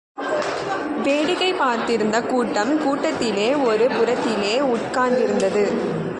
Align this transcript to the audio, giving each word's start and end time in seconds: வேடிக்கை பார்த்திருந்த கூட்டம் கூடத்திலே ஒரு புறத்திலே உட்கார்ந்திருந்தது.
வேடிக்கை 1.03 1.53
பார்த்திருந்த 1.53 2.27
கூட்டம் 2.27 2.83
கூடத்திலே 2.83 3.55
ஒரு 3.55 3.87
புறத்திலே 3.87 4.59
உட்கார்ந்திருந்தது. 4.59 5.65